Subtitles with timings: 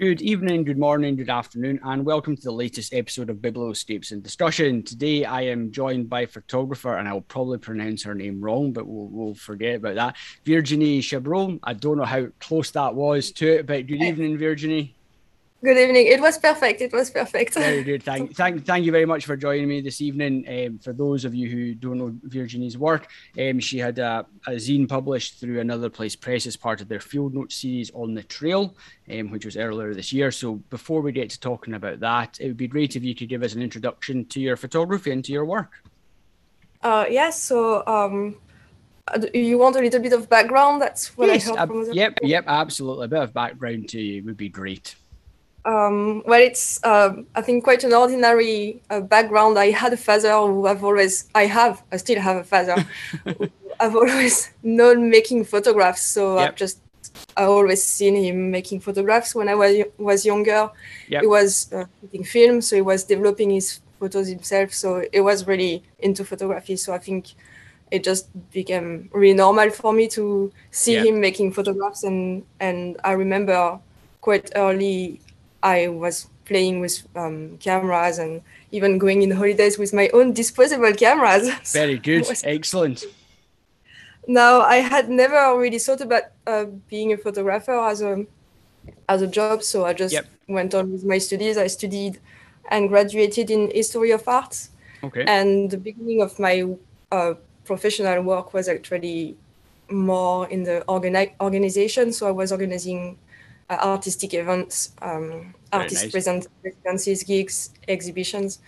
[0.00, 4.22] Good evening, good morning, good afternoon, and welcome to the latest episode of Biblioscapes in
[4.22, 4.82] Discussion.
[4.82, 9.08] Today I am joined by photographer, and I'll probably pronounce her name wrong, but we'll,
[9.08, 10.16] we'll forget about that.
[10.46, 11.60] Virginie Chabron.
[11.62, 14.96] I don't know how close that was to it, but good evening, Virginie.
[15.62, 16.06] Good evening.
[16.06, 16.80] It was perfect.
[16.80, 17.52] It was perfect.
[17.52, 18.02] Very good.
[18.10, 20.46] Thank, thank, thank you very much for joining me this evening.
[20.48, 23.08] Um, for those of you who don't know Virginie's work,
[23.38, 26.98] um, she had a, a, zine published through Another Place Press as part of their
[27.00, 28.74] Field Note series on the Trail,
[29.10, 30.30] um, which was earlier this year.
[30.30, 33.28] So before we get to talking about that, it would be great if you could
[33.28, 35.84] give us an introduction to your photography and to your work.
[36.82, 37.38] Uh, yes.
[37.38, 38.36] So um,
[39.34, 40.80] you want a little bit of background?
[40.80, 42.18] That's what yes, I heard uh, from the Yep.
[42.22, 42.44] Yep.
[42.46, 43.04] Absolutely.
[43.04, 44.94] A bit of background to you would be great.
[45.64, 49.58] Um, well, it's uh, I think quite an ordinary uh, background.
[49.58, 52.86] I had a father who I've always I have I still have a father.
[53.80, 56.50] I've always known making photographs, so yep.
[56.50, 56.80] I've just
[57.36, 60.70] I always seen him making photographs when I was was younger.
[61.08, 61.22] Yep.
[61.22, 61.84] He was uh,
[62.24, 64.72] film, so he was developing his photos himself.
[64.72, 66.76] So it was really into photography.
[66.76, 67.34] So I think
[67.90, 71.06] it just became really normal for me to see yep.
[71.06, 73.78] him making photographs, and and I remember
[74.20, 75.20] quite early
[75.62, 80.92] I was playing with um, cameras and even going in holidays with my own disposable
[80.92, 81.48] cameras.
[81.72, 82.26] Very good.
[82.28, 82.42] was...
[82.44, 83.04] Excellent.
[84.26, 88.26] Now, I had never really thought about uh, being a photographer as a
[89.08, 90.26] as a job, so I just yep.
[90.48, 91.58] went on with my studies.
[91.58, 92.18] I studied
[92.70, 94.68] and graduated in history of art.
[95.02, 95.24] Okay.
[95.26, 96.74] And the beginning of my
[97.10, 99.36] uh, professional work was actually
[99.90, 102.12] more in the organi- organization.
[102.12, 103.18] So I was organizing
[103.70, 106.12] uh, artistic events, um, artist nice.
[106.12, 108.58] present residencies, gigs, exhibitions.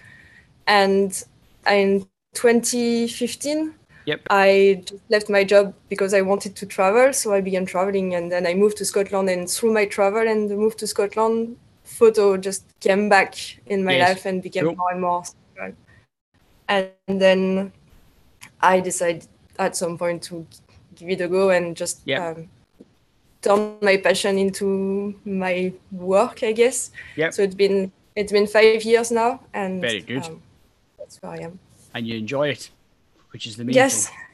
[0.66, 1.22] And
[1.66, 3.74] in 2015,
[4.06, 4.20] yep.
[4.30, 7.12] I just left my job because I wanted to travel.
[7.12, 9.28] So I began traveling and then I moved to Scotland.
[9.28, 13.34] And through my travel and the move to Scotland, photo just came back
[13.66, 14.08] in my yes.
[14.08, 14.76] life and became cool.
[14.76, 15.24] more and more.
[15.24, 15.72] Central.
[16.68, 17.72] And then
[18.60, 19.26] I decided
[19.58, 20.46] at some point to
[20.94, 22.36] give it a go and just yep.
[22.36, 22.48] um,
[23.42, 26.90] turn my passion into my work, I guess.
[27.16, 27.30] Yeah.
[27.30, 30.24] So it's been it's been five years now, and very good.
[30.24, 30.42] Um,
[30.98, 31.58] that's where I am.
[31.94, 32.70] And you enjoy it,
[33.30, 34.08] which is the main yes.
[34.08, 34.16] thing.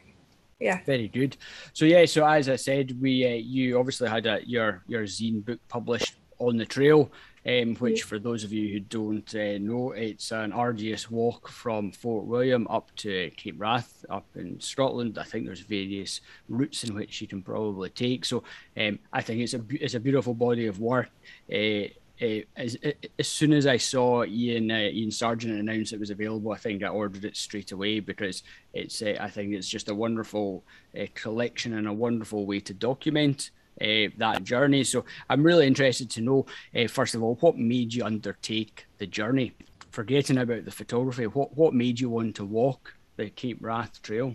[0.61, 0.81] Yeah.
[0.85, 1.37] Very good.
[1.73, 5.45] So yeah, so as I said, we uh, you obviously had a, your your zine
[5.45, 7.13] book published on the trail
[7.49, 11.91] um, which for those of you who don't uh, know, it's an arduous walk from
[11.93, 15.19] Fort William up to Cape Wrath up in Scotland.
[15.19, 18.27] I think there's various routes in which you can probably take.
[18.27, 18.45] So
[18.77, 21.11] um, I think it's a it's a beautiful body of work.
[21.51, 21.89] Uh,
[22.21, 22.77] uh, as,
[23.19, 26.83] as soon as I saw Iain uh, Iain Sarjeant announce it was available, I think
[26.83, 28.43] I ordered it straight away because
[28.75, 30.65] it's uh, I think it's just a wonderful
[30.99, 34.85] uh, collection and a wonderful way to document uh, that journey.
[34.85, 39.07] So I'm really interested to know, uh, first of all, what made you undertake the
[39.07, 39.53] journey?
[39.91, 44.35] Forgetting about the photography, what what made you want to walk the Cape Wrath Trail?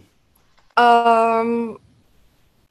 [0.76, 1.78] Um,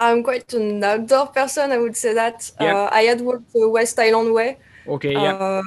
[0.01, 1.71] I'm quite an outdoor person.
[1.71, 2.75] I would say that yep.
[2.75, 4.59] uh, I had walked the West Highland Way.
[4.87, 5.35] Okay, yeah.
[5.35, 5.63] Uh,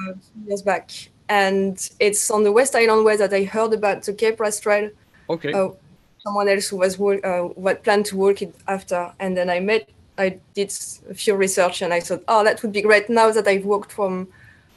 [0.46, 0.90] years back,
[1.28, 4.90] and it's on the West Highland Way that I heard about the Cape Wrath Trail.
[5.30, 5.52] Okay.
[5.52, 5.70] Uh,
[6.18, 9.88] someone else who was uh, what planned to walk it after, and then I met
[10.18, 10.72] I did
[11.10, 13.92] a few research and I thought, oh, that would be great now that I've walked
[13.92, 14.28] from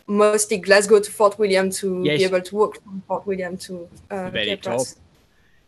[0.07, 2.17] mostly Glasgow to Fort William to yes.
[2.17, 4.81] be able to walk from Fort William to uh, very top.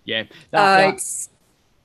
[0.03, 0.93] Yeah, that, uh, that.
[0.95, 1.29] It's,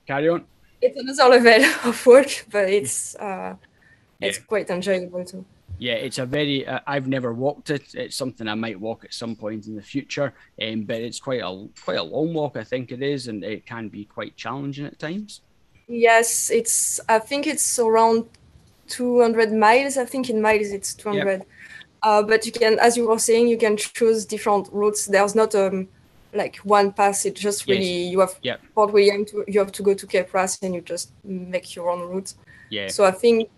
[0.05, 0.45] carry on.
[0.81, 3.55] It's another level of work, but it's uh,
[4.19, 4.27] yeah.
[4.27, 5.45] it's quite enjoyable too.
[5.79, 6.65] Yeah, it's a very.
[6.65, 7.93] Uh, I've never walked it.
[7.93, 11.41] It's something I might walk at some point in the future, um, but it's quite
[11.41, 12.57] a quite a long walk.
[12.57, 15.41] I think it is, and it can be quite challenging at times.
[15.87, 16.99] Yes, it's.
[17.07, 18.25] I think it's around
[18.87, 19.97] 200 miles.
[19.97, 21.39] I think in miles it's 200.
[21.39, 21.47] Yep.
[22.03, 25.05] Uh, but you can, as you were saying, you can choose different routes.
[25.05, 25.87] There's not um
[26.33, 27.25] like one pass.
[27.25, 28.11] It's just really yes.
[28.11, 28.61] you have yep.
[28.75, 29.25] Fort William.
[29.25, 32.33] To, you have to go to Cape Wrath and you just make your own route.
[32.69, 32.89] Yeah.
[32.89, 33.49] So I think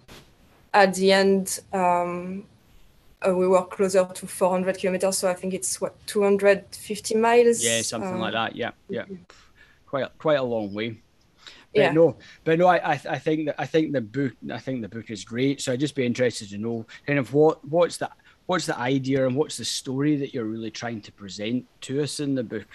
[0.73, 2.45] at the end um,
[3.27, 5.17] uh, we were closer to 400 kilometers.
[5.17, 7.63] So I think it's what 250 miles.
[7.63, 8.55] Yeah, something uh, like that.
[8.55, 9.05] Yeah, yeah.
[9.87, 11.01] Quite quite a long way.
[11.73, 11.91] But yeah.
[11.91, 15.11] no, but no, I, I think that I think the book I think the book
[15.11, 15.61] is great.
[15.61, 18.09] So I'd just be interested to know kind of what what's the
[18.47, 22.19] what's the idea and what's the story that you're really trying to present to us
[22.19, 22.67] in the book.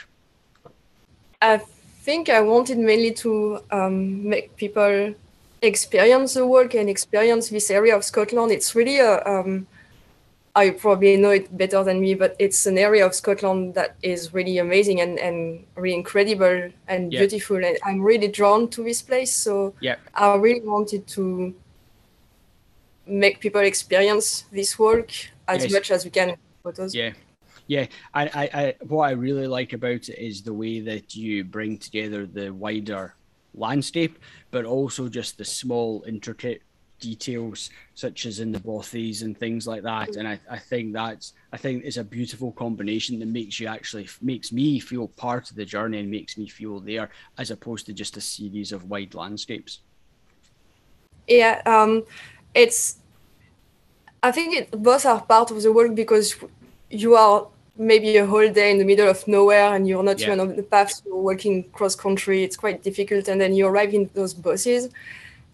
[1.43, 1.58] I
[2.02, 5.14] think I wanted mainly to um, make people
[5.62, 8.52] experience the work and experience this area of Scotland.
[8.52, 9.67] It's really a um,
[10.56, 14.33] I probably know it better than me, but it's an area of Scotland that is
[14.33, 17.21] really amazing and, and really incredible and yep.
[17.21, 17.56] beautiful.
[17.56, 19.35] And I'm really drawn to this place.
[19.35, 19.99] So yep.
[20.15, 21.55] I really wanted to
[23.06, 25.11] make people experience this work
[25.49, 25.73] as yes.
[25.73, 26.95] much as we can photos.
[26.95, 27.12] Yeah.
[27.67, 31.45] Yeah, I, I, I, what I really like about it is the way that you
[31.45, 33.15] bring together the wider
[33.55, 34.19] landscape,
[34.51, 36.61] but also just the small, intricate
[37.09, 40.11] details such as in the bothies and things like that.
[40.17, 44.06] And I, I think that's i think it's a beautiful combination that makes you actually
[44.33, 47.09] makes me feel part of the journey and makes me feel there
[47.43, 49.73] as opposed to just a series of wide landscapes.
[51.41, 51.93] Yeah um
[52.62, 52.81] it's
[54.29, 56.27] i think it, both are part of the work because
[56.91, 57.39] you are
[57.77, 60.27] maybe a whole day in the middle of nowhere and you're not yeah.
[60.27, 62.45] even on the path you're walking cross country.
[62.45, 63.29] It's quite difficult.
[63.29, 64.91] And then you arrive in those bothies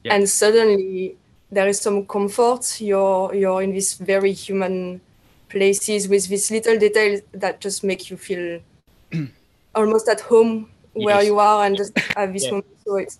[0.04, 0.14] yeah.
[0.14, 1.16] and suddenly
[1.50, 2.80] there is some comfort.
[2.80, 5.00] You're you're in these very human
[5.48, 8.60] places with these little details that just make you feel
[9.74, 11.26] almost at home where yes.
[11.26, 12.50] you are and just have this yeah.
[12.50, 12.76] moment.
[12.86, 13.18] So it's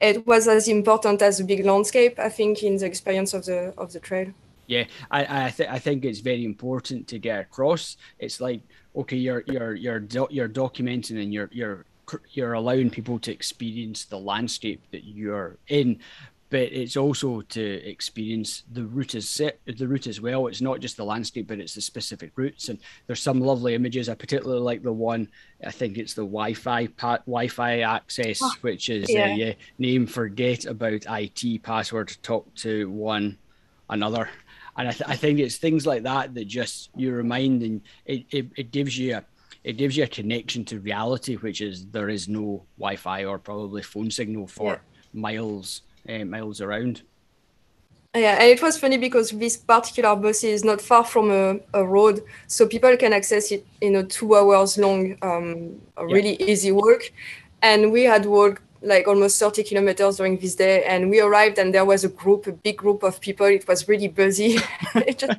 [0.00, 3.74] it was as important as a big landscape, I think, in the experience of the
[3.78, 4.32] of the trail.
[4.66, 7.96] Yeah, I I, th- I think it's very important to get across.
[8.18, 8.62] It's like
[8.96, 11.84] okay, you're you're you're do- you're documenting and you're you're
[12.30, 15.98] you're allowing people to experience the landscape that you're in,
[16.48, 20.46] but it's also to experience the route as set, the route as well.
[20.46, 22.68] It's not just the landscape, but it's the specific routes.
[22.68, 24.08] And there's some lovely images.
[24.08, 25.28] I particularly like the one.
[25.64, 29.24] I think it's the Wi-Fi Wi-Fi access, oh, which is yeah.
[29.24, 33.38] Uh, yeah, name forget about IT password talk to one
[33.90, 34.28] another.
[34.78, 38.26] And I, th- I think it's things like that that just you remind and it,
[38.30, 39.24] it, it gives you a
[39.64, 43.82] it gives you a connection to reality, which is there is no Wi-Fi or probably
[43.82, 44.78] phone signal for yeah.
[45.12, 47.02] miles uh, miles around.
[48.14, 51.84] Yeah, and it was funny because this particular bus is not far from a, a
[51.84, 56.46] road, so people can access it in a two hours long, um, a really yeah.
[56.46, 57.12] easy walk.
[57.60, 61.74] And we had walked like almost 30 kilometers during this day, and we arrived, and
[61.74, 63.46] there was a group, a big group of people.
[63.46, 64.56] It was really busy.
[64.94, 65.38] it, just,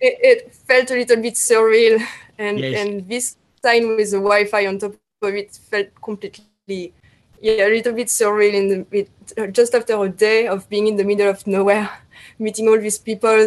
[0.00, 2.02] it, it, felt a little bit surreal,
[2.38, 2.86] and yes.
[2.86, 6.94] and this sign with the Wi-Fi on top of it felt completely
[7.44, 10.86] yeah, a little bit surreal in the it, uh, just after a day of being
[10.86, 11.90] in the middle of nowhere,
[12.38, 13.46] meeting all these people,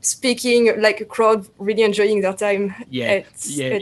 [0.00, 2.72] speaking like a crowd, really enjoying their time.
[2.88, 3.80] Yeah, it's, yeah.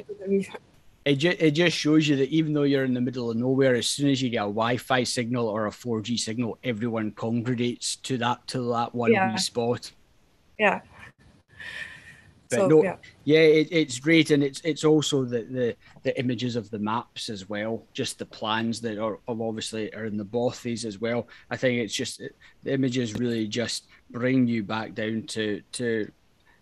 [1.05, 3.75] it, ju- it just shows you that even though you're in the middle of nowhere,
[3.75, 8.17] as soon as you get a Wi-Fi signal or a 4G signal, everyone congregates to
[8.19, 9.37] that to that one yeah.
[9.37, 9.93] spot.
[10.59, 10.81] Yeah,
[12.57, 16.19] but so, no, yeah, yeah it, it's great, and it's it's also the, the the
[16.19, 20.25] images of the maps as well, just the plans that are obviously are in the
[20.25, 21.29] bothies as well.
[21.51, 22.23] I think it's just
[22.63, 26.11] the images really just bring you back down to to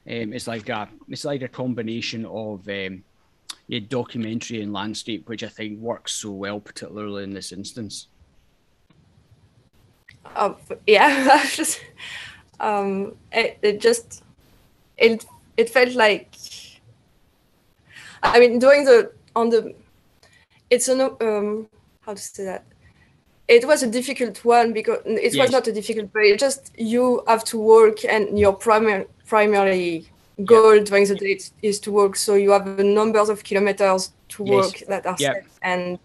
[0.06, 3.04] um, it's like a it's like a combination of um,
[3.68, 8.08] yeah, documentary and landscape, which I think works so well, particularly in this instance.
[10.36, 10.56] Um,
[10.86, 11.80] yeah, just
[12.60, 14.24] um, it, it just
[14.96, 15.24] it
[15.56, 16.34] it felt like
[18.22, 19.74] I mean doing the on the
[20.70, 21.68] it's an um
[22.00, 22.64] how to say that
[23.48, 25.36] it was a difficult one because it yes.
[25.36, 30.06] was not a difficult but it just you have to work and your primary primary
[30.44, 30.82] goal yeah.
[30.82, 34.54] during the day is to work so you have a numbers of kilometers to yes.
[34.54, 35.34] work that are yeah.
[35.34, 35.98] set and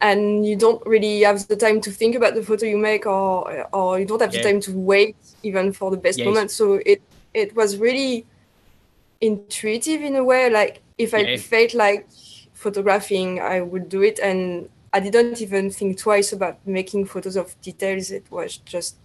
[0.00, 3.68] and you don't really have the time to think about the photo you make or
[3.72, 4.42] or you don't have yeah.
[4.42, 6.24] the time to wait even for the best yes.
[6.24, 7.02] moment so it
[7.34, 8.26] it was really
[9.20, 10.50] intuitive in a way.
[10.50, 12.08] Like if I felt like
[12.52, 17.60] photographing, I would do it, and I didn't even think twice about making photos of
[17.60, 18.10] details.
[18.10, 18.96] It was just,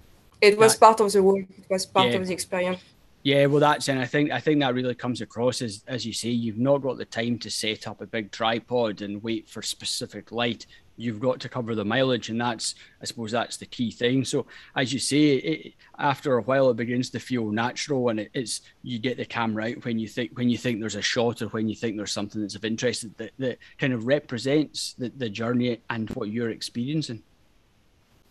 [0.42, 1.46] it was that, part of the work.
[1.58, 2.18] It was part yeah.
[2.18, 2.82] of the experience.
[3.24, 6.14] Yeah, well, that's and I think I think that really comes across as as you
[6.14, 9.64] say, you've not got the time to set up a big tripod and wait for
[9.64, 13.92] specific light you've got to cover the mileage, and that's I suppose that's the key
[13.92, 14.26] thing.
[14.26, 18.32] So as you say, it, after a while it begins to feel natural, and it,
[18.34, 21.42] it's you get the camera out when you think when you think there's a shot
[21.42, 25.12] or when you think there's something that's of interest that, that kind of represents the,
[25.18, 27.22] the journey and what you're experiencing.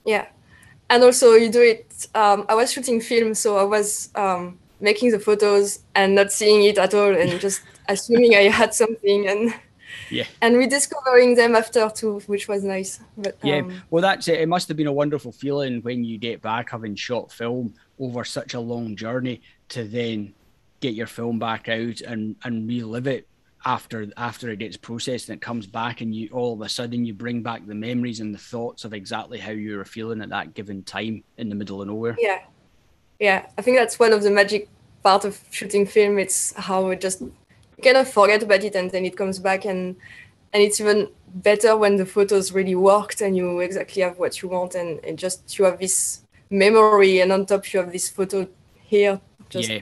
[0.04, 0.26] Yeah,
[0.90, 2.08] and also you do it.
[2.14, 6.64] Um, I was shooting film, so I was um, making the photos and not seeing
[6.64, 9.54] it at all, and just assuming I had something and
[10.10, 10.24] yeah.
[10.40, 13.58] And rediscovering them after too which was nice but yeah.
[13.58, 14.40] um, well that's it.
[14.40, 18.24] It must have been a wonderful feeling when you get back having shot film over
[18.24, 20.34] such a long journey to then
[20.80, 23.26] get your film back out and and relive it
[23.64, 27.04] after after it gets processed and it comes back and you all of a sudden
[27.04, 30.28] you bring back the memories and the thoughts of exactly how you were feeling at
[30.28, 32.16] that given time in the middle of nowhere.
[32.18, 32.40] Yeah.
[33.18, 33.46] Yeah.
[33.56, 34.68] I think that's one of the magic
[35.02, 36.18] part of shooting film.
[36.18, 37.22] It's how it just
[37.82, 39.96] kind of forget about it and then it comes back and
[40.52, 44.48] and it's even better when the photos really worked and you exactly have what you
[44.48, 48.46] want and, and just you have this memory and on top you have this photo
[48.84, 49.80] here just yeah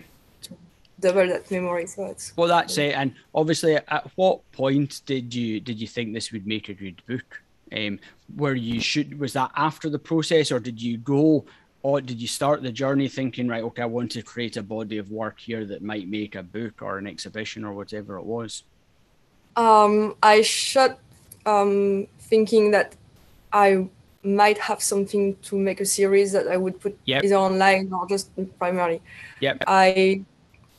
[1.02, 1.86] double that memory.
[1.86, 2.94] So it's well, that's it.
[2.94, 7.02] And obviously, at what point did you did you think this would make a good
[7.06, 7.42] book?
[7.76, 7.98] Um,
[8.36, 11.44] where you should was that after the process, or did you go?
[11.82, 14.98] Or did you start the journey thinking, right, okay, I want to create a body
[14.98, 18.62] of work here that might make a book or an exhibition or whatever it was?
[19.56, 20.98] Um, I shot
[21.44, 22.94] um, thinking that
[23.52, 23.88] I
[24.22, 27.24] might have something to make a series that I would put yep.
[27.24, 29.00] either online or just primarily.
[29.40, 29.64] Yep.
[29.66, 30.22] I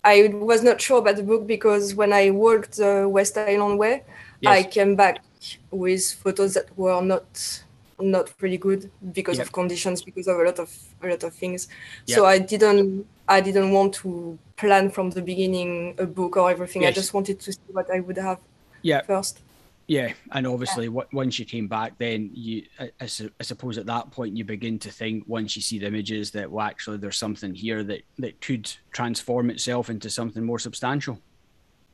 [0.05, 4.03] I was not sure about the book because when I worked the West Highland Way,
[4.41, 4.51] yes.
[4.51, 5.23] I came back
[5.71, 7.62] with photos that were not
[7.99, 10.71] not really good because of conditions, because of a lot of
[11.01, 11.67] a lot of things.
[12.05, 16.83] So I didn't I didn't want to plan from the beginning a book or everything.
[16.83, 16.91] Yes.
[16.91, 18.39] I just wanted to see what I would have
[18.81, 19.07] yep.
[19.07, 19.39] first.
[19.87, 21.01] Yeah, and obviously, yeah.
[21.11, 24.89] once you came back, then you, I, I, suppose, at that point, you begin to
[24.89, 28.71] think once you see the images that well, actually, there's something here that that could
[28.91, 31.19] transform itself into something more substantial.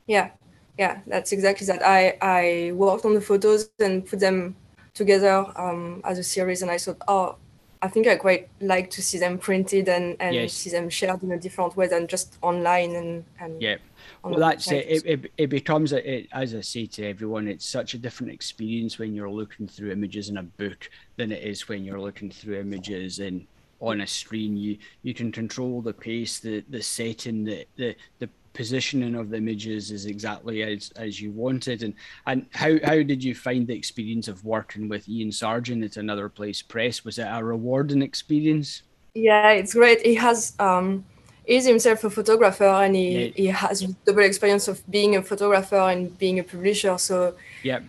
[0.06, 0.30] Yeah,
[0.78, 1.84] yeah, that's exactly that.
[1.84, 4.56] I I worked on the photos and put them
[5.02, 7.36] together um, as a series, and I thought, oh,
[7.82, 10.54] I think I quite like to see them printed and and yes.
[10.54, 13.78] see them shared in a different way than just online and and yeah
[14.24, 14.86] well, that's it.
[14.88, 18.34] It, it, it becomes, a, it, as I say to everyone, it's such a different
[18.34, 22.30] experience when you're looking through images in a book than it is when you're looking
[22.30, 23.48] through images in
[23.80, 24.58] on a screen.
[24.58, 29.38] You you can control the pace, the the setting, the the, the positioning of the
[29.38, 31.84] images is exactly as as you wanted.
[31.84, 31.94] And
[32.26, 36.30] and how how did you find the experience of working with Iain Sarjeant at Another
[36.30, 37.06] Place Press?
[37.06, 38.84] Was it a rewarding experience?
[39.14, 40.06] Yeah, it's great.
[40.06, 41.06] He has um
[41.46, 43.32] is himself a photographer and he, yeah.
[43.36, 46.98] he has double experience of being a photographer and being a publisher.
[46.98, 47.80] So yeah,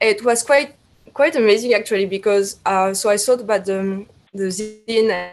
[0.00, 0.74] it was quite
[1.14, 5.32] quite amazing actually because uh, so I thought about the the zine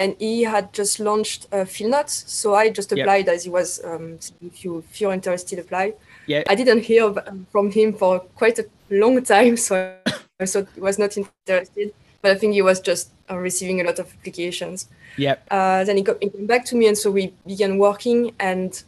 [0.00, 2.24] and he had just launched uh, Notes.
[2.26, 3.34] So I just applied yep.
[3.36, 3.84] as he was.
[3.84, 5.92] Um, if you if you're interested, apply.
[6.26, 6.42] Yeah.
[6.48, 7.14] I didn't hear
[7.52, 9.94] from him for quite a long time, so
[10.40, 11.92] I thought he was not interested.
[12.22, 14.88] But I think he was just uh, receiving a lot of applications.
[15.16, 15.46] Yep.
[15.50, 18.32] Uh, then he, got, he came back to me, and so we began working.
[18.40, 18.82] And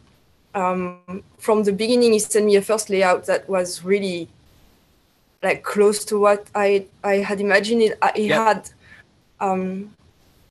[0.55, 4.29] um, from the beginning, he sent me a first layout that was really
[5.43, 7.83] like close to what I I had imagined.
[7.83, 7.99] It.
[8.17, 8.39] He yep.
[8.39, 8.71] had
[9.41, 9.91] um,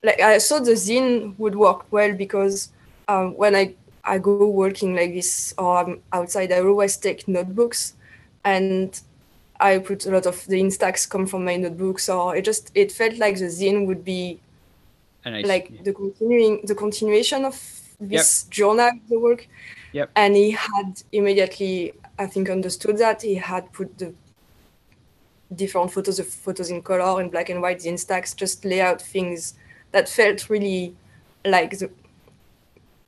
[0.02, 2.70] like I thought the zine would work well because
[3.08, 7.94] um, when I I go working like this or I'm outside, I always take notebooks,
[8.44, 9.00] and
[9.60, 12.08] I put a lot of the instax come from my notebooks.
[12.08, 14.40] Or it just it felt like the zine would be
[15.24, 15.82] nice, like yeah.
[15.84, 17.54] the continuing the continuation of
[18.00, 18.50] this yep.
[18.50, 19.48] journal the work
[19.92, 20.10] yep.
[20.16, 24.12] and he had immediately i think understood that he had put the
[25.54, 29.00] different photos of photos in color in black and white the instax just lay out
[29.00, 29.54] things
[29.92, 30.94] that felt really
[31.44, 31.90] like the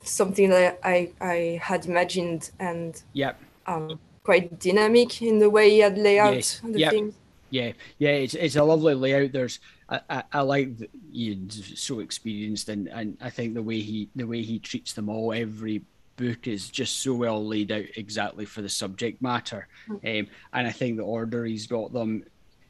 [0.01, 5.79] something that i i had imagined and yep um quite dynamic in the way he
[5.79, 6.61] had laid out yes.
[6.63, 6.91] the yep.
[6.91, 7.13] things
[7.49, 12.69] yeah yeah it's, it's a lovely layout there's I, I, I like Iain's so experienced,
[12.69, 15.83] and, and I think the way he the way he treats them all, every
[16.17, 20.21] book is just so well laid out exactly for the subject matter, mm.
[20.21, 22.23] um, and I think the order he's got them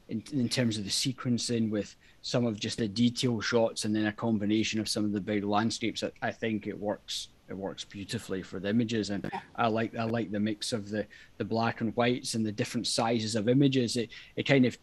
[0.08, 1.94] in, in terms of the sequencing with
[2.26, 5.44] some of just the detail shots and then a combination of some of the big
[5.44, 6.02] landscapes.
[6.02, 10.02] I, I think it works it works beautifully for the images and I like I
[10.02, 11.06] like the mix of the
[11.38, 14.76] the black and whites and the different sizes of images it it kind of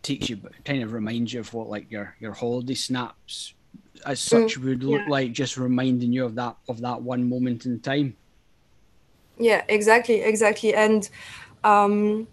[0.00, 3.52] takes you kind of reminds you of what like your your holiday snaps
[4.06, 5.10] as mm, such mm, would look yeah.
[5.10, 8.16] like just reminding you of that of that one moment in time
[9.36, 11.10] yeah exactly exactly and
[11.62, 12.26] um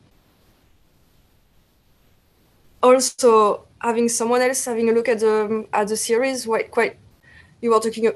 [2.81, 6.97] also having someone else having a look at the at the series quite quite
[7.61, 8.11] you were talking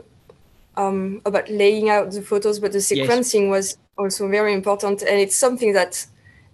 [0.77, 3.49] um, about laying out the photos but the sequencing yes.
[3.49, 6.05] was also very important and it's something that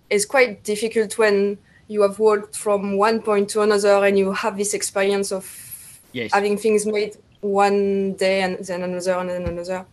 [0.09, 4.57] is quite difficult when you have worked from one point to another and you have
[4.57, 6.33] this experience of yes.
[6.33, 9.85] having things made one day and then another and then another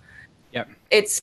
[0.53, 1.21] yeah it's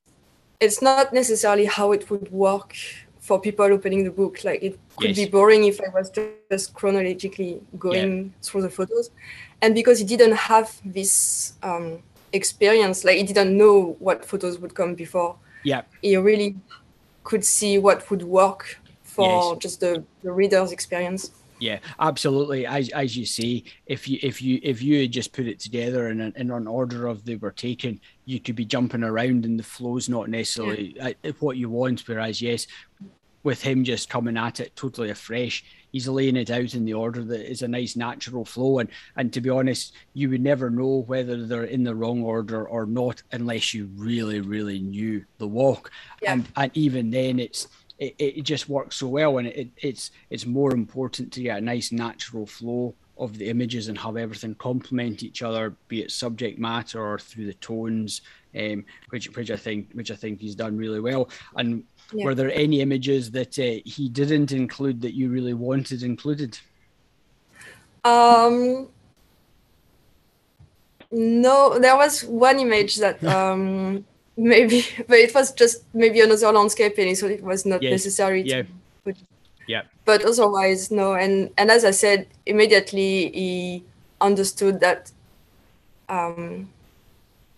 [0.60, 2.76] it's not necessarily how it would work
[3.22, 5.18] for people opening the book like it could yes.
[5.18, 6.12] be boring if i was
[6.52, 8.30] just chronologically going yeah.
[8.42, 9.12] through the photos
[9.62, 12.02] and because he didn't have this um,
[12.34, 16.56] experience like he didn't know what photos would come before yeah he really
[17.24, 19.58] could see what would work for yes.
[19.60, 21.32] just the, the reader's experience.
[21.62, 22.66] Yeah, absolutely.
[22.66, 26.10] As as you say, if you if you if you had just put it together
[26.10, 29.60] in an, in an order of they were taken, you could be jumping around and
[29.60, 31.14] the flow's not necessarily yeah.
[31.40, 32.02] what you want.
[32.08, 32.66] Whereas yes,
[33.44, 35.64] with him just coming at it totally afresh.
[35.92, 38.80] He's laying it out in the order that is a nice natural flow.
[38.80, 42.68] And and to be honest, you would never know whether they're in the wrong order
[42.68, 45.92] or not unless you really, really knew the walk.
[46.24, 46.34] Yeah.
[46.34, 47.68] And and even then it's
[48.02, 51.62] it, it just works so well and it, it's it's more important to get a
[51.62, 56.58] nice natural flow of the images and have everything complement each other, be it subject
[56.58, 58.22] matter or through the tones,
[58.60, 61.30] um, which which I think which I think he's done really well.
[61.56, 62.26] And yeah.
[62.26, 66.58] were there any images that uh, he didn't include that you really wanted included?
[68.04, 68.90] Um,
[71.12, 74.04] no, there was one image that um,
[74.42, 78.42] maybe, but it was just maybe another landscape, and so it was not necessary.
[78.42, 78.64] Yeah.
[79.04, 79.18] Put
[79.68, 79.84] yeah.
[80.06, 81.14] But otherwise, no.
[81.14, 83.84] And and as I said, immediately he
[84.20, 85.12] understood that
[86.10, 86.70] um,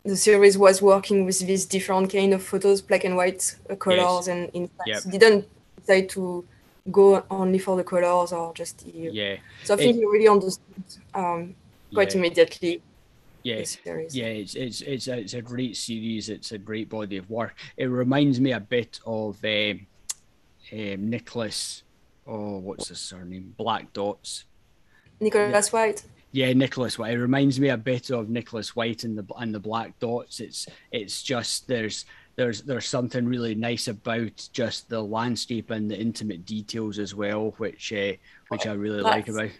[0.03, 4.27] the series was working with these different kind of photos, black and white uh, colors,
[4.27, 4.27] yes.
[4.27, 5.03] and in fact yep.
[5.09, 5.47] didn't
[5.79, 6.45] decide to
[6.91, 9.09] go only for the colors or just the.
[9.11, 9.37] Yeah.
[9.63, 11.55] So I think it, he really understood um,
[11.93, 12.19] quite yeah.
[12.19, 12.81] immediately.
[13.43, 16.29] Yeah, yeah, it's it's it's a, it's a great series.
[16.29, 17.55] It's a great body of work.
[17.75, 19.85] It reminds me a bit of um,
[20.71, 21.83] um, Nicholas
[22.27, 23.53] oh, what's his surname?
[23.57, 24.45] Black Dots.
[25.19, 25.79] Nicholas yeah.
[25.79, 26.03] White.
[26.31, 27.13] Yeah, Nicholas White.
[27.13, 30.39] It reminds me a bit of Nicholas White and the and the Black Dots.
[30.39, 35.99] It's it's just there's there's there's something really nice about just the landscape and the
[35.99, 38.13] intimate details as well, which uh,
[38.49, 39.51] which I really that's, like about.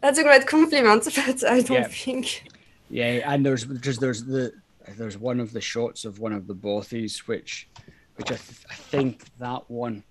[0.00, 1.88] That's a great compliment, but I don't yeah.
[1.88, 2.44] think.
[2.90, 4.52] Yeah, and there's just there's the
[4.96, 7.68] there's one of the shots of one of the bothies, which
[8.16, 10.04] which I, th- I think that one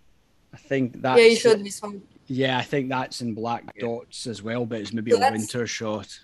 [0.56, 1.18] I think that.
[1.18, 2.02] Yeah, you showed me some.
[2.28, 5.68] Yeah, I think that's in black dots as well, but it's maybe so a winter
[5.68, 6.18] shot.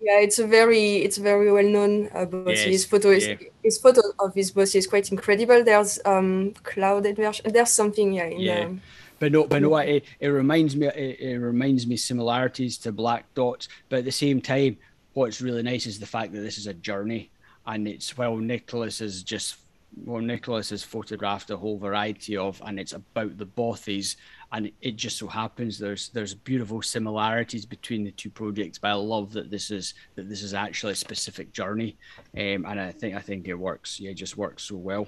[0.00, 2.50] Yeah, it's a very it's a very well known uh, bothy.
[2.50, 3.36] Yes, his photo is yeah.
[3.62, 5.62] his photo of his bothy is quite incredible.
[5.62, 7.52] There's um clouded version.
[7.52, 8.24] There's something yeah.
[8.24, 8.64] In, yeah.
[8.64, 8.80] Um,
[9.20, 13.32] but no, but no, it, it reminds me it, it reminds me similarities to Black
[13.34, 14.76] Dots, but at the same time,
[15.16, 17.30] what's really nice is the fact that this is a journey,
[17.66, 19.56] and it's well, Nicholas is just
[20.04, 24.16] well, Nicholas has photographed a whole variety of, and it's about the Bothies,
[24.52, 28.78] and it just so happens there's there's beautiful similarities between the two projects.
[28.78, 31.96] But I love that this is that this is actually a specific journey,
[32.36, 33.98] um, and I think I think it works.
[33.98, 35.06] Yeah, it just works so well.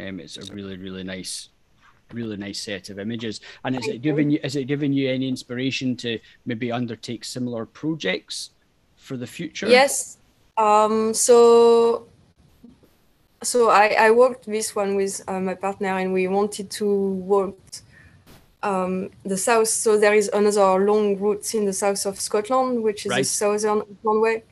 [0.00, 1.50] Um, it's a really really nice,
[2.14, 3.42] really nice set of images.
[3.62, 7.66] And is it giving you is it giving you any inspiration to maybe undertake similar
[7.66, 8.50] projects
[9.00, 9.68] for the future?
[9.68, 10.18] Yes.
[10.56, 12.06] Um, so
[13.42, 17.56] so I, I worked this one with uh, my partner and we wanted to work
[18.62, 19.68] um, the south.
[19.68, 23.18] So there is another long route in the south of Scotland, which is right.
[23.18, 24.42] the southern Scotland way.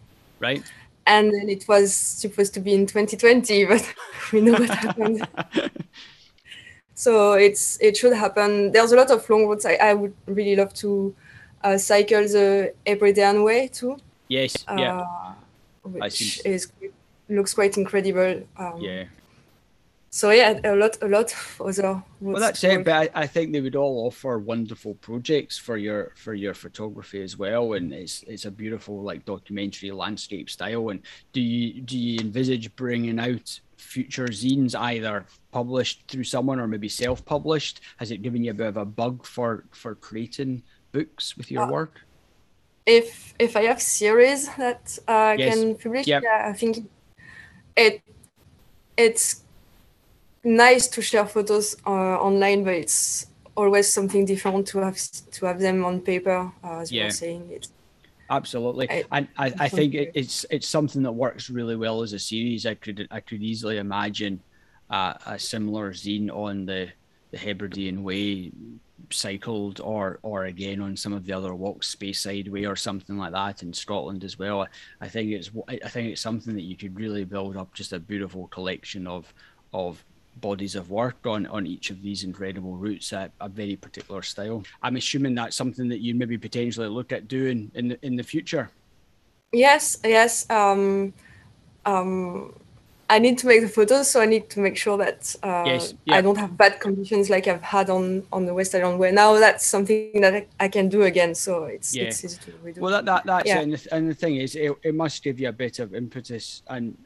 [0.40, 0.62] Right.
[1.06, 3.94] And then it was supposed to be in 2020, but
[4.32, 5.28] we know what happened.
[6.94, 8.72] so it's it should happen.
[8.72, 9.66] There's a lot of long routes.
[9.66, 11.14] I, I would really love to
[11.62, 13.98] uh, cycle the Hebridean way too.
[14.28, 14.64] Yes.
[14.76, 15.00] Yeah.
[15.00, 15.32] Uh,
[15.82, 16.72] which is
[17.28, 18.46] looks quite incredible.
[18.56, 19.04] Um, yeah.
[20.10, 22.02] So yeah, a lot, a lot of other.
[22.20, 22.82] Well, that's it.
[22.82, 27.22] But I, I, think they would all offer wonderful projects for your for your photography
[27.22, 30.88] as well, and it's it's a beautiful like documentary landscape style.
[30.88, 36.66] And do you do you envisage bringing out future zines either published through someone or
[36.66, 37.82] maybe self-published?
[37.98, 41.64] Has it given you a bit of a bug for for creating books with your
[41.64, 42.00] uh, work?
[42.88, 45.54] If if I have series that uh, yes.
[45.54, 46.22] can publish, yep.
[46.22, 46.88] yeah, I think
[47.76, 48.02] it
[48.96, 49.42] it's
[50.42, 54.98] nice to share photos uh, online, but it's always something different to have
[55.32, 56.50] to have them on paper.
[56.64, 57.02] Uh, as yeah.
[57.02, 57.68] you were saying, it.
[58.30, 62.12] absolutely I, and I, I think it, it's it's something that works really well as
[62.12, 64.40] a series i could i could easily imagine
[64.90, 66.88] uh, a similar zine on the
[67.30, 68.52] the hebridean way
[69.10, 73.32] cycled or or again on some of the other walks Speyside way or something like
[73.32, 74.66] that in Scotland as well.
[75.00, 77.98] I think it's I think it's something that you could really build up just a
[77.98, 79.32] beautiful collection of
[79.72, 80.04] of
[80.40, 84.62] bodies of work on on each of these incredible routes at a very particular style.
[84.82, 88.22] I'm assuming that's something that you maybe potentially look at doing in the in the
[88.22, 88.70] future.
[89.52, 90.48] Yes, yes.
[90.50, 91.14] Um,
[91.86, 92.54] um,
[93.10, 95.94] I need to make the photos, so I need to make sure that uh, yes,
[96.04, 96.16] yeah.
[96.16, 98.98] I don't have bad conditions like I've had on on the West Highland.
[98.98, 102.04] Where now that's something that I, I can do again, so it's, yeah.
[102.04, 102.78] it's easy to redo.
[102.78, 103.60] Well, that, that that's yeah.
[103.60, 103.62] it.
[103.62, 106.62] And the, and the thing is, it, it must give you a bit of impetus
[106.68, 106.98] and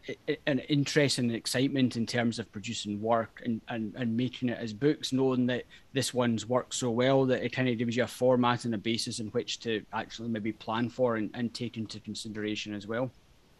[0.48, 4.72] an interest and excitement in terms of producing work and, and and making it as
[4.72, 5.62] books, knowing that
[5.92, 8.78] this one's worked so well that it kind of gives you a format and a
[8.78, 13.08] basis in which to actually maybe plan for and, and take into consideration as well.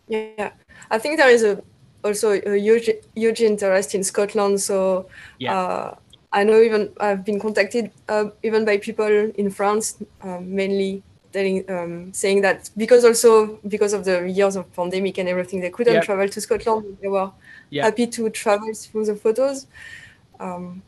[0.08, 0.50] Yeah,
[0.90, 1.62] I think there is a
[2.04, 4.60] also a huge huge interest in Scotland.
[4.60, 5.58] So yeah.
[5.58, 5.94] uh,
[6.32, 11.70] I know even I've been contacted uh, even by people in France, um, mainly telling,
[11.70, 15.94] um, saying that because also because of the years of pandemic and everything, they couldn't
[15.94, 16.04] yep.
[16.04, 16.98] travel to Scotland.
[17.00, 17.30] They were
[17.70, 17.84] yep.
[17.84, 19.66] happy to travel through the photos.
[20.40, 20.82] Um,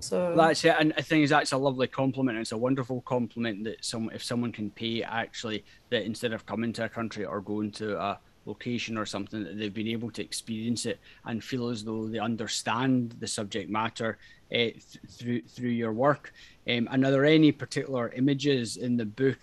[0.00, 2.38] so that's it, and I think that's a lovely compliment.
[2.38, 6.72] It's a wonderful compliment that some if someone can pay actually that instead of coming
[6.74, 10.22] to a country or going to a location or something that they've been able to
[10.22, 14.18] experience it and feel as though they understand the subject matter
[14.50, 16.32] uh, th- through through your work.
[16.68, 19.38] Um, and are there any particular images in the book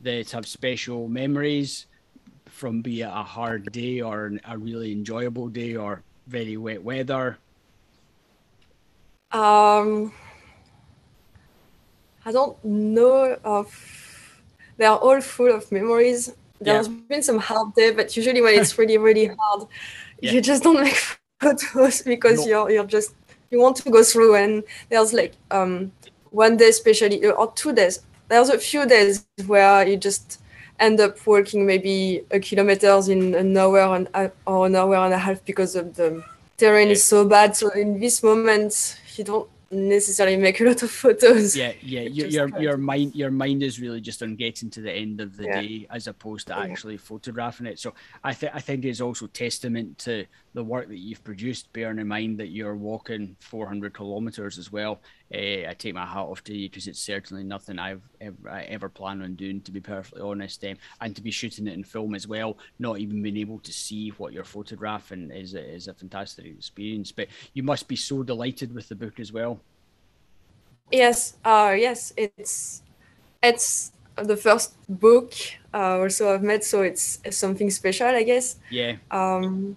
[0.00, 1.86] that have special memories
[2.46, 7.38] from be it a hard day or a really enjoyable day or very wet weather?
[9.30, 10.12] Um,
[12.24, 13.68] I don't know of.
[14.78, 16.32] They are all full of memories.
[16.60, 16.94] There's yeah.
[17.08, 19.68] been some hard day, but usually when it's really really hard,
[20.20, 20.32] yeah.
[20.32, 20.96] you just don't make
[21.40, 22.46] photos because no.
[22.46, 23.14] you're you're just
[23.50, 25.92] you want to go through and there's like um
[26.30, 28.00] one day especially or two days.
[28.28, 30.40] There's a few days where you just
[30.78, 34.08] end up walking maybe a kilometers in an hour and
[34.46, 36.22] or an hour and a half because of the
[36.56, 36.92] terrain yeah.
[36.92, 37.56] is so bad.
[37.56, 41.56] So in this moment, you don't necessarily make a lot of photos.
[41.56, 42.00] Yeah, yeah.
[42.02, 45.36] Your your, your mind your mind is really just on getting to the end of
[45.36, 45.60] the yeah.
[45.60, 47.00] day as opposed to actually yeah.
[47.02, 47.78] photographing it.
[47.78, 51.98] So I think I think it's also testament to the work that you've produced, bearing
[51.98, 55.00] in mind that you're walking 400 kilometers as well.
[55.32, 58.62] Uh, I take my hat off to you because it's certainly nothing I've ever, I
[58.62, 60.64] ever plan on doing, to be perfectly honest.
[60.64, 63.72] Um, and to be shooting it in film as well, not even being able to
[63.72, 67.12] see what you're photographing is a, is a fantastic experience.
[67.12, 69.60] But you must be so delighted with the book as well.
[70.90, 72.82] Yes, uh, yes, it's
[73.42, 75.32] it's the first book
[75.72, 78.56] uh, also I've met, so it's, it's something special, I guess.
[78.70, 78.96] Yeah.
[79.10, 79.76] Um,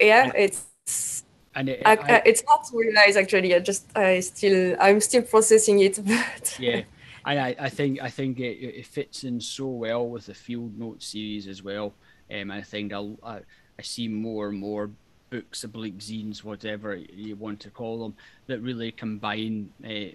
[0.00, 1.21] yeah, it's
[1.54, 3.54] and it, I, I, it's hard to realize actually.
[3.54, 5.98] I just I still I'm still processing it.
[6.04, 6.82] But yeah,
[7.26, 10.78] and I, I think I think it, it fits in so well with the Field
[10.78, 11.92] Note series as well.
[12.32, 13.40] Um, I think I'll, I
[13.78, 14.90] I see more and more
[15.30, 18.14] books, oblique zines, whatever you want to call them,
[18.46, 20.14] that really combine uh,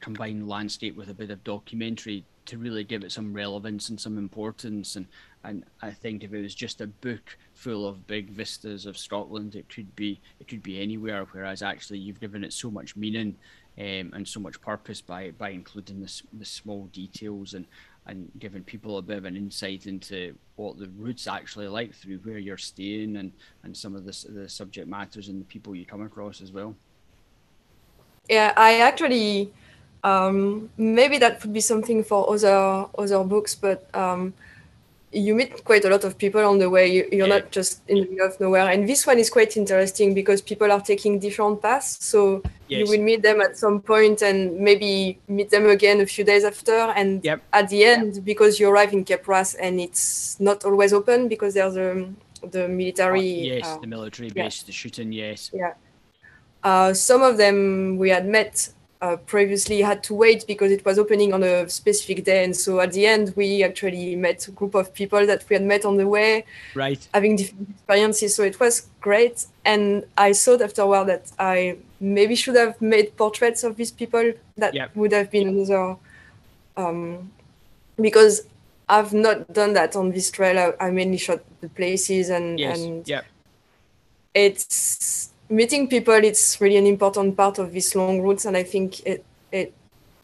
[0.00, 4.18] combine landscape with a bit of documentary to really give it some relevance and some
[4.18, 4.96] importance.
[4.96, 5.06] And
[5.44, 9.54] and I think if it was just a book full of big vistas of Scotland,
[9.54, 11.26] it could be it could be anywhere.
[11.32, 13.36] Whereas actually, you've given it so much meaning
[13.78, 17.66] um, and so much purpose by by including the the small details and
[18.06, 22.18] and giving people a bit of an insight into what the routes actually like through
[22.18, 23.30] where you're staying and
[23.62, 26.74] and some of the the subject matters and the people you come across as well.
[28.28, 29.52] Yeah, I actually
[30.02, 34.32] um, maybe that would be something for other other books, but um,
[35.12, 36.86] you meet quite a lot of people on the way.
[36.86, 37.26] You, are yeah.
[37.26, 38.68] not just in the middle of nowhere.
[38.68, 41.98] And this one is quite interesting because people are taking different paths.
[42.04, 42.78] So yes.
[42.78, 46.44] you will meet them at some point and maybe meet them again a few days
[46.44, 46.72] after.
[46.72, 47.42] And yep.
[47.52, 51.54] at the end, because you arrive in Cape Wrath and it's not always open because
[51.54, 52.08] there's a,
[52.48, 53.50] the military.
[53.50, 54.66] Oh, yes, uh, the military base, yeah.
[54.66, 55.50] the shooting, yes.
[55.52, 55.74] Yeah.
[56.62, 60.98] Uh, some of them we had met uh, previously had to wait because it was
[60.98, 62.44] opening on a specific day.
[62.44, 65.64] And so at the end, we actually met a group of people that we had
[65.64, 67.06] met on the way, right?
[67.14, 68.34] Having different experiences.
[68.34, 69.46] So it was great.
[69.64, 74.32] And I thought afterward that I maybe should have made portraits of these people.
[74.56, 74.94] That yep.
[74.94, 75.96] would have been another,
[76.76, 77.30] um,
[77.98, 78.42] because
[78.88, 80.76] I've not done that on this trailer.
[80.82, 82.78] I mainly shot the places and yes.
[82.78, 83.22] and yeah.
[84.34, 89.04] it's meeting people it's really an important part of these long routes and i think
[89.04, 89.74] it it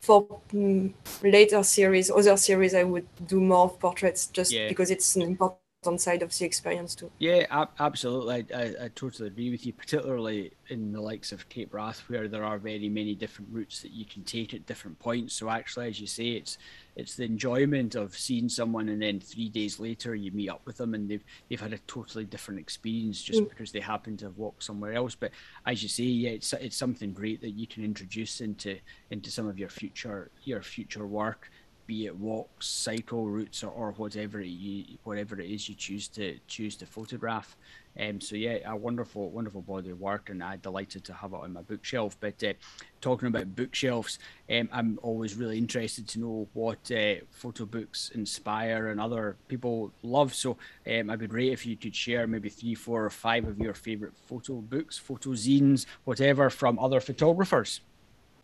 [0.01, 4.69] for mm, later series other series i would do more portraits just yeah.
[4.69, 5.66] because it's an important
[5.99, 9.73] side of the experience too yeah ab- absolutely I, I, I, totally agree with you
[9.73, 13.93] particularly in the likes of cape wrath where there are very many different routes that
[13.93, 16.59] you can take at different points so actually as you say it's
[16.97, 20.79] it's the enjoyment of seeing someone and then three days later you meet up with
[20.79, 23.49] them and they've they've had a totally different experience just mm.
[23.49, 25.15] because they happen to have walked somewhere else.
[25.15, 25.33] But
[25.67, 28.79] as you say, yeah, it's it's something great that you can introduce into
[29.11, 31.51] into some of your future your future work,
[31.87, 36.39] be it walks, cycle routes, or, or whatever you whatever it is you choose to
[36.47, 37.57] choose to photograph.
[37.99, 41.41] Um, so yeah, a wonderful, wonderful body of work, and I'm delighted to have it
[41.41, 42.17] on my bookshelf.
[42.21, 42.53] But uh,
[43.01, 44.19] talking about bookshelves,
[44.51, 49.93] um, I'm always really interested to know what uh, photo books inspire and other people
[50.03, 50.35] love.
[50.35, 50.53] So
[50.87, 53.73] um, it'd be great if you could share maybe three, four, or five of your
[53.73, 57.81] favorite photo books, photo zines, whatever, from other photographers.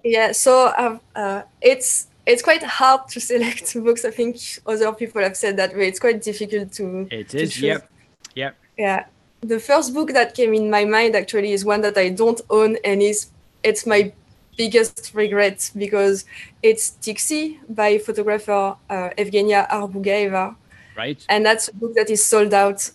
[0.03, 4.05] Yeah, so uh, it's it's quite hard to select books.
[4.05, 5.89] I think other people have said that way.
[5.89, 7.09] It's quite difficult to.
[7.11, 7.55] It is.
[7.55, 7.91] To yep.
[8.35, 8.57] Yep.
[8.79, 9.05] Yeah
[9.43, 12.77] the first book that came in my mind actually is one that I don't own
[12.85, 13.31] and is
[13.63, 14.13] it's my
[14.57, 16.25] biggest regret because
[16.63, 20.55] it's Tiksi by photographer uh, Evgenia Arbugaeva.
[20.97, 21.25] Right.
[21.29, 22.91] And that's a book that is sold out.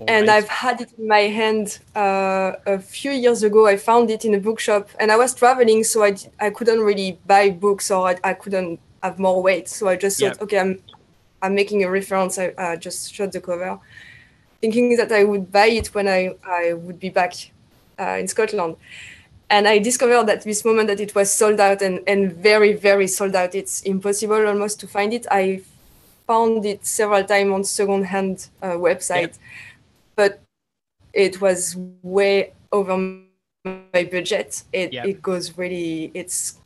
[0.00, 0.36] All and right.
[0.36, 3.66] I've had it in my hand uh, a few years ago.
[3.66, 7.18] I found it in a bookshop and I was traveling, so I, I couldn't really
[7.26, 9.68] buy books or I, I couldn't have more weight.
[9.68, 10.42] So I just thought, yep.
[10.42, 10.82] okay, I'm,
[11.42, 12.38] I'm making a reference.
[12.38, 13.78] I uh, just shot the cover,
[14.60, 17.34] thinking that I would buy it when I, I would be back
[17.98, 18.76] uh, in Scotland
[19.50, 23.08] and I discovered at this moment that it was sold out and, and very, very
[23.08, 23.54] sold out.
[23.54, 25.26] It's impossible almost to find it.
[25.30, 25.62] I
[26.26, 29.34] found it several times on second-hand uh, website, yep.
[30.20, 30.42] But
[31.14, 32.94] it was way over
[33.64, 34.64] my budget.
[34.70, 35.06] It, yep.
[35.06, 36.58] it goes really, it's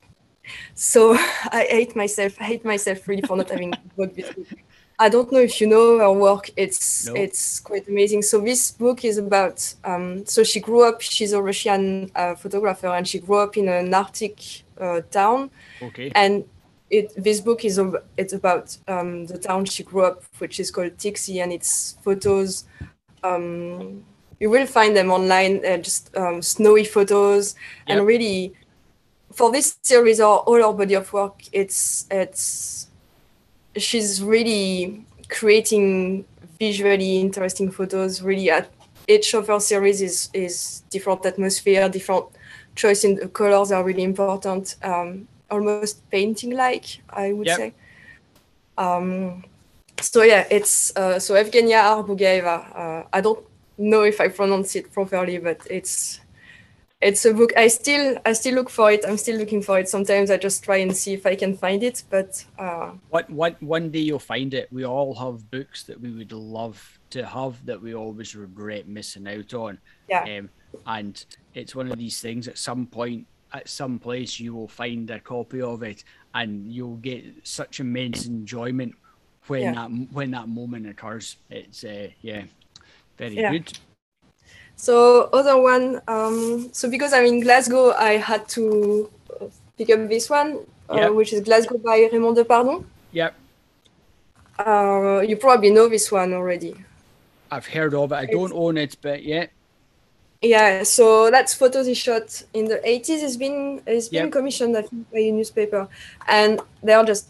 [0.75, 1.13] so
[1.61, 2.35] I hate myself.
[2.41, 4.59] I hate myself really for not having bought this book.
[4.99, 6.51] I don't know if you know her work.
[6.57, 7.15] It's no.
[7.15, 8.23] it's quite amazing.
[8.23, 9.73] So this book is about.
[9.85, 11.01] Um, so she grew up.
[11.01, 15.51] She's a Russian uh, photographer, and she grew up in an Arctic uh, town.
[15.81, 16.11] Okay.
[16.17, 16.45] And
[16.91, 17.81] it this book is
[18.17, 22.65] it's about um, the town she grew up, which is called Tiksi, and it's photos.
[23.25, 24.05] Um,
[24.39, 27.55] you will find them online, uh, just um, snowy photos,
[27.89, 27.99] yep.
[27.99, 28.53] and really,
[29.33, 32.89] for this series or all our body of work, it's it's
[33.77, 36.25] she's really creating
[36.59, 38.23] visually interesting photos.
[38.23, 38.69] Really, at
[39.09, 42.27] each of her series is is different atmosphere, different
[42.75, 44.77] choice in the colors are really important.
[44.83, 47.57] Um, almost painting like, I would yep.
[47.57, 47.75] say.
[48.77, 49.45] Um,
[50.01, 52.77] so yeah, it's uh, so Evgenia Arbugaeva.
[52.77, 53.45] Uh, I don't
[53.79, 56.21] know if I pronounce it properly, but it's
[57.01, 57.53] it's a book.
[57.57, 59.05] I still i still look for it.
[59.07, 59.89] I'm still looking for it.
[59.89, 63.63] Sometimes i just try and see if i can find it but uh what what
[63.63, 64.73] one day you'll find it.
[64.73, 69.29] We all have books that we would love to have that we always regret missing
[69.29, 69.79] out on.
[70.09, 70.23] Yeah.
[70.23, 70.51] Um,
[70.87, 75.09] and it's one of these things at some point at some place you will find
[75.11, 76.03] a copy of it
[76.35, 78.95] and you'll get such immense enjoyment
[79.47, 79.73] when yeah.
[79.73, 82.43] that when that moment occurs it's uh, yeah
[83.17, 83.53] very yeah.
[83.53, 83.79] good
[84.77, 89.11] so other one, um, so because I'm in Glasgow, I had to
[89.79, 90.59] pick up this one,
[90.91, 91.13] uh, yep.
[91.15, 92.85] which is Glasgow by Raymond Depardon.
[93.13, 93.35] Yep.
[94.59, 96.75] Uh, you probably know this one already.
[97.51, 98.17] I've heard of it.
[98.17, 99.47] I don't own it, but yeah.
[100.43, 103.23] Yeah, so that's photos he shot in the 80s.
[103.23, 104.33] It's been it's been yep.
[104.33, 105.89] commissioned I think by a newspaper,
[106.29, 107.29] and they are just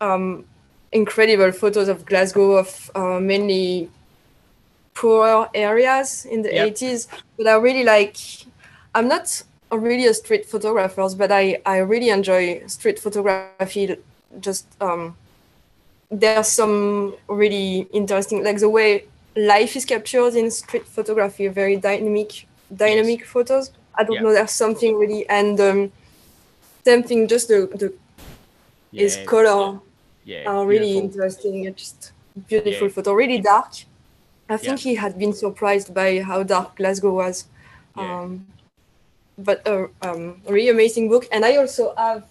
[0.00, 0.44] um,
[0.94, 3.90] incredible photos of Glasgow of uh, mainly
[4.94, 6.68] poorer areas in the yep.
[6.68, 8.16] 80s but i really like
[8.94, 13.96] i'm not really a street photographer but i i really enjoy street photography
[14.40, 15.16] just um
[16.10, 19.04] there's some really interesting like the way
[19.36, 23.28] life is captured in street photography very dynamic dynamic yes.
[23.28, 24.22] photos i don't yep.
[24.22, 25.90] know there's something really and um
[26.84, 27.92] same thing just the the
[28.92, 29.02] yeah.
[29.02, 29.80] is color
[30.24, 32.12] yeah really interesting just
[32.48, 32.92] beautiful yeah.
[32.92, 33.84] photo really dark
[34.48, 34.90] I think yeah.
[34.90, 37.46] he had been surprised by how dark Glasgow was.
[37.96, 38.20] Yeah.
[38.20, 38.46] Um,
[39.38, 41.26] but a um, really amazing book.
[41.32, 42.24] And I also have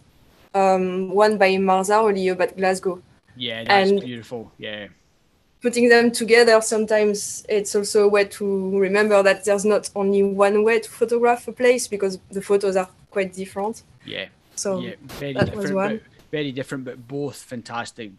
[0.54, 3.02] um, one by Marzaroli about Glasgow.
[3.36, 4.52] Yeah, that's and beautiful.
[4.58, 4.88] Yeah.
[5.62, 10.64] Putting them together, sometimes it's also a way to remember that there's not only one
[10.64, 13.84] way to photograph a place because the photos are quite different.
[14.06, 14.28] Yeah.
[14.56, 16.02] So yeah, very that different, was one.
[16.34, 18.12] Very different, but both fantastic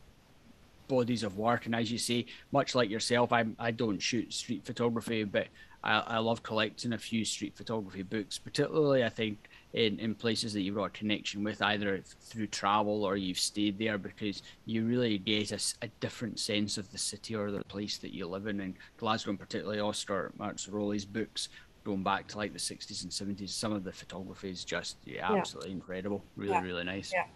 [0.86, 1.66] bodies of work.
[1.66, 5.48] And as you say, much like yourself, I I don't shoot street photography, but
[5.82, 9.36] I, I love collecting a few street photography books, particularly I think
[9.72, 13.80] in, in places that you've got a connection with, either through travel or you've stayed
[13.80, 17.98] there, because you really get a, a different sense of the city or the place
[17.98, 18.60] that you live in.
[18.60, 21.48] And Glasgow, and particularly Oscar Marzaroli's books,
[21.82, 25.32] going back to like the 60s and 70s, some of the photography is just yeah,
[25.32, 25.76] absolutely yeah.
[25.78, 26.22] incredible.
[26.36, 26.62] Really, yeah.
[26.62, 27.12] really nice.
[27.12, 27.26] Yeah.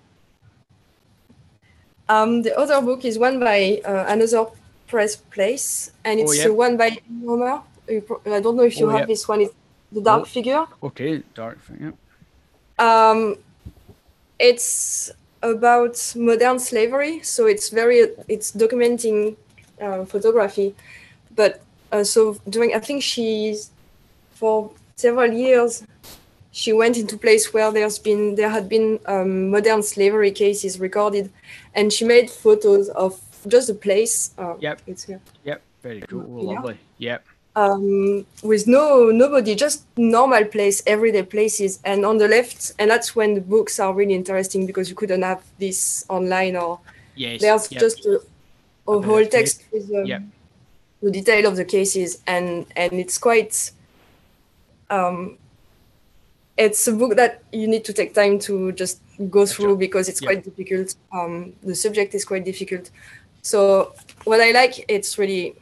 [2.08, 4.46] Um, the other book is one by uh, another
[4.86, 6.48] press place, and it's oh, yeah.
[6.48, 7.60] one by Homer.
[7.88, 9.42] I don't know if you oh, have this one.
[9.42, 9.54] It's
[9.92, 10.66] the Dark oh, Figure.
[10.82, 11.92] Okay, Dark Figure.
[12.78, 13.36] Um,
[14.38, 15.10] it's
[15.42, 19.36] about modern slavery, so it's very it's documenting
[19.80, 20.74] uh, photography,
[21.34, 21.60] but
[21.92, 23.70] uh, so during I think she's
[24.30, 25.84] for several years
[26.58, 31.30] she went into place where there's been there had been um, modern slavery cases recorded,
[31.78, 34.32] and she made photos of just the place.
[34.36, 34.82] Uh, yep.
[34.86, 35.20] It's here.
[35.44, 35.62] Yep.
[35.82, 36.24] Very cool.
[36.26, 36.76] Lovely.
[36.98, 37.24] Yep.
[37.54, 43.16] Um, with no nobody, just normal place, everyday places, and on the left, and that's
[43.16, 46.78] when the books are really interesting because you couldn't have this online or
[47.16, 47.40] yes.
[47.40, 47.80] there's yep.
[47.80, 48.20] just a,
[48.86, 50.22] a whole text with um, yep.
[51.02, 53.72] the detail of the cases, and and it's quite
[54.90, 55.36] um,
[56.56, 60.20] it's a book that you need to take time to just go through because it's
[60.20, 60.94] quite difficult.
[61.12, 62.90] Um, the subject is quite difficult.
[63.42, 65.54] So what I like, it's really,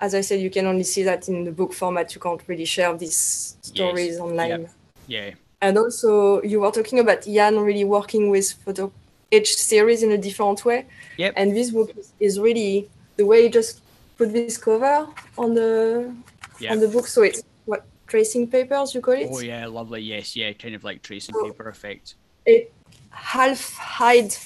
[0.00, 2.14] as I said, you can only see that in the book format.
[2.14, 4.20] You can't really share these stories yes.
[4.20, 4.50] online.
[4.50, 4.70] Yep.
[5.06, 5.30] Yeah.
[5.60, 8.92] And also, you were talking about Jan really working with photo
[9.30, 10.86] each series in a different way.
[11.16, 11.34] Yep.
[11.36, 13.82] And this book is really the way you just
[14.16, 16.14] put this cover on the
[16.60, 16.72] yep.
[16.72, 17.06] on the book.
[17.06, 19.28] So it's what tracing papers you call it?
[19.30, 20.02] Oh yeah, lovely.
[20.02, 22.14] Yes, yeah, kind of like tracing so paper effect.
[22.46, 22.72] It
[23.10, 24.38] half hide the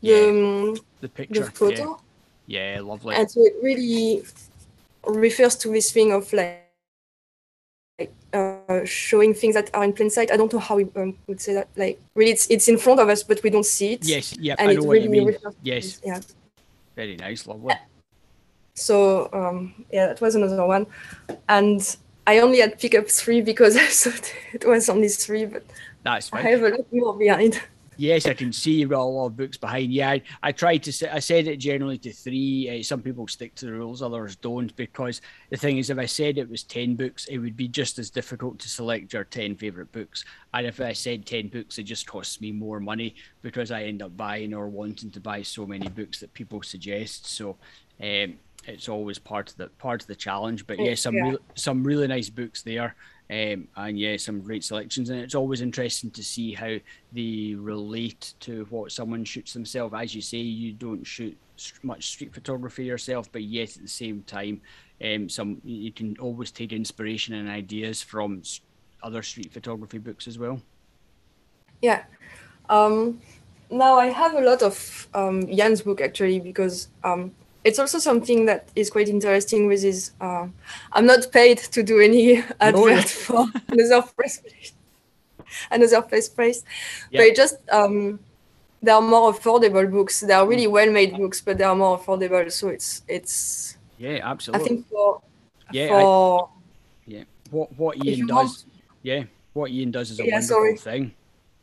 [0.00, 0.26] yeah.
[0.26, 2.00] Um, the picture the photo.
[2.46, 2.74] Yeah.
[2.74, 3.14] yeah, lovely.
[3.14, 4.24] And so it really
[5.06, 6.66] refers to this thing of like
[8.32, 10.30] uh, showing things that are in plain sight.
[10.30, 11.68] I don't know how we um, would say that.
[11.76, 14.04] Like, really, it's it's in front of us, but we don't see it.
[14.04, 15.36] Yes, yeah, and I know what really you mean.
[15.62, 16.20] Yes, yeah.
[16.94, 17.74] Very nice, lovely.
[18.74, 20.86] So um, yeah, that was another one,
[21.48, 25.64] and I only had pick up three because I thought it was only three, but
[26.14, 26.46] that's fine.
[26.46, 27.60] I have a lot behind.
[27.98, 29.90] Yes, I can see you've got a lot of books behind.
[29.90, 32.80] Yeah, I, I tried to say, I said it generally to three.
[32.80, 36.04] Uh, some people stick to the rules, others don't, because the thing is, if I
[36.04, 39.56] said it was 10 books, it would be just as difficult to select your 10
[39.56, 40.24] favorite books.
[40.52, 44.02] And if I said 10 books, it just costs me more money because I end
[44.02, 47.26] up buying or wanting to buy so many books that people suggest.
[47.26, 47.56] So,
[48.02, 48.34] um,
[48.66, 50.66] it's always part of the part of the challenge.
[50.66, 51.30] But yeah, some yeah.
[51.30, 52.94] Re- some really nice books there.
[53.28, 56.76] Um, and yeah, some great selections, and it's always interesting to see how
[57.12, 59.94] they relate to what someone shoots themselves.
[59.98, 61.36] As you say, you don't shoot
[61.82, 64.60] much street photography yourself, but yet at the same time,
[65.04, 68.42] um, some you can always take inspiration and ideas from
[69.02, 70.60] other street photography books as well.
[71.82, 72.04] Yeah.
[72.68, 73.20] Um,
[73.70, 77.32] now I have a lot of um, Jan's book actually because um,
[77.66, 80.46] it's also something that is quite interesting with is uh,
[80.92, 84.72] I'm not paid to do any advert for another press place,
[85.72, 86.62] another press price,
[87.10, 87.22] yeah.
[87.22, 88.20] but just um,
[88.80, 90.20] they are more affordable books.
[90.20, 92.50] They are really well made books, but they are more affordable.
[92.52, 94.64] So it's it's yeah, absolutely.
[94.64, 95.20] I think for
[95.72, 98.64] yeah, for, I, yeah, what what Iain does, want,
[99.02, 99.24] yeah,
[99.54, 100.76] what Iain does is a yeah, wonderful sorry.
[100.76, 101.14] thing.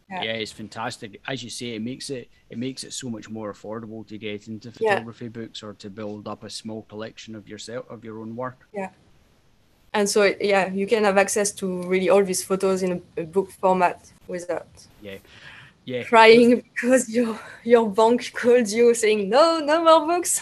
[0.10, 0.24] Yeah.
[0.24, 0.32] yeah.
[0.32, 1.22] it's fantastic.
[1.28, 4.48] As you say, it makes it it makes it so much more affordable to get
[4.48, 5.30] into photography yeah.
[5.30, 8.68] books or to build up a small collection of yourself of your own work.
[8.74, 8.89] Yeah.
[9.94, 13.26] And so yeah, you can have access to really all these photos in a, a
[13.26, 14.68] book format without
[15.02, 15.18] yeah.
[15.86, 16.04] Yeah.
[16.04, 20.42] crying because your your bank called you saying no, no more books.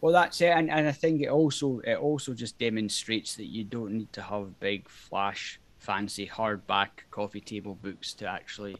[0.00, 3.64] Well, that's it, and, and I think it also it also just demonstrates that you
[3.64, 8.76] don't need to have big flash fancy hardback coffee table books to actually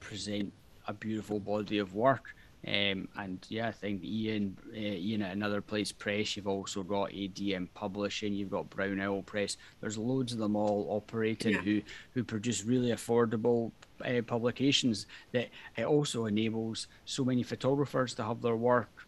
[0.00, 0.52] present
[0.88, 2.34] a beautiful body of work.
[2.66, 7.10] Um, and yeah, I think Iain, uh, Iain at Another Place Press, you've also got
[7.10, 9.58] ADM Publishing, you've got Brown Owl Press.
[9.82, 11.60] There's loads of them all operating yeah.
[11.60, 11.82] who
[12.14, 13.70] who produce really affordable
[14.02, 15.06] uh, publications.
[15.32, 19.03] That it also enables so many photographers to have their work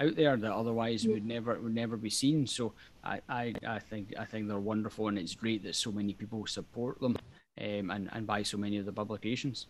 [0.00, 2.46] out there that otherwise would never would never be seen.
[2.46, 2.72] So
[3.04, 6.46] I, I, I think I think they're wonderful, and it's great that so many people
[6.46, 7.16] support them
[7.60, 9.66] um, and and buy so many of the publications.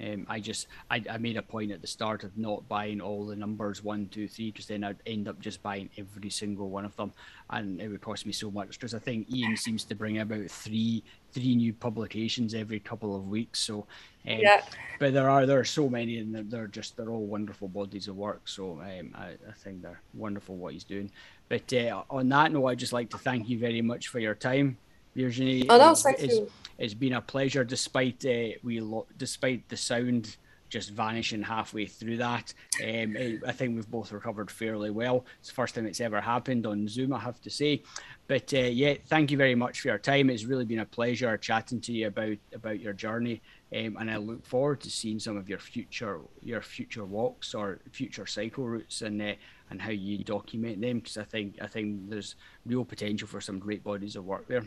[0.00, 3.26] Um, I just I, I made a point at the start of not buying all
[3.26, 6.84] the numbers one, two, three, because then I'd end up just buying every single one
[6.84, 7.12] of them,
[7.50, 8.78] and it would cost me so much.
[8.78, 13.28] Because I think Iain seems to bring about three three new publications every couple of
[13.28, 13.60] weeks.
[13.60, 13.86] So,
[14.26, 14.62] um, yeah.
[14.98, 18.08] But there are there are so many, and they're, they're just they're all wonderful bodies
[18.08, 18.42] of work.
[18.46, 21.10] So um, I, I think they're wonderful what he's doing.
[21.48, 24.34] But uh, on that note, I'd just like to thank you very much for your
[24.34, 24.78] time.
[25.24, 25.68] Virginie.
[25.68, 26.50] Oh no, thank it's, you.
[26.78, 30.36] It's been a pleasure, despite uh, we lo- despite the sound
[30.68, 32.52] just vanishing halfway through that.
[32.82, 35.24] Um, I think we've both recovered fairly well.
[35.40, 37.82] It's the first time it's ever happened on Zoom, I have to say.
[38.26, 40.28] But uh, yeah, thank you very much for your time.
[40.28, 43.40] It's really been a pleasure chatting to you about about your journey,
[43.74, 47.80] um, and I look forward to seeing some of your future your future walks or
[47.90, 49.32] future cycle routes and uh,
[49.70, 53.58] and how you document them because I think I think there's real potential for some
[53.58, 54.64] great bodies of work there.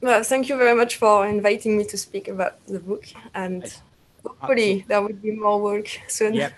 [0.00, 3.64] Well, thank you very much for inviting me to speak about the book, and
[4.24, 6.34] hopefully there will be more work soon.
[6.34, 6.52] Yep,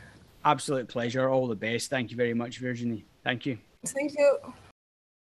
[0.44, 1.28] absolute pleasure.
[1.28, 1.90] All the best.
[1.90, 3.04] Thank you very much, Virginie.
[3.24, 3.58] Thank you.
[3.84, 4.38] Thank you.